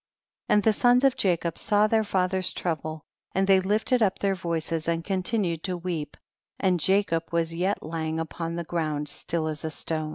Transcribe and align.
33. 0.47 0.53
And 0.55 0.63
the 0.63 0.73
sons 0.73 1.03
of 1.03 1.15
Jacob 1.15 1.59
saw 1.59 1.85
their 1.85 2.03
father's 2.03 2.53
trouble, 2.53 3.03
and 3.35 3.45
they 3.45 3.59
lifted 3.59 4.01
up 4.01 4.17
their 4.17 4.33
voices 4.33 4.87
and 4.87 5.05
continued 5.05 5.61
to 5.65 5.77
weep, 5.77 6.17
and 6.59 6.79
Jacob 6.79 7.25
was 7.31 7.53
yet 7.53 7.83
lying 7.83 8.19
upon 8.19 8.55
the 8.55 8.63
ground 8.63 9.09
still 9.09 9.47
as 9.47 9.63
a 9.63 9.69
stone. 9.69 10.09